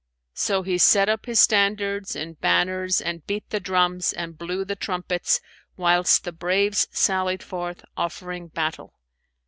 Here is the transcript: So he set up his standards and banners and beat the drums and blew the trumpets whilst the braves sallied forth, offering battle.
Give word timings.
So 0.33 0.63
he 0.63 0.79
set 0.79 1.09
up 1.09 1.27
his 1.27 1.39
standards 1.39 2.15
and 2.15 2.41
banners 2.41 3.01
and 3.01 3.23
beat 3.27 3.47
the 3.51 3.59
drums 3.59 4.13
and 4.13 4.35
blew 4.35 4.65
the 4.65 4.75
trumpets 4.75 5.39
whilst 5.77 6.23
the 6.23 6.31
braves 6.31 6.87
sallied 6.91 7.43
forth, 7.43 7.85
offering 7.95 8.47
battle. 8.47 8.95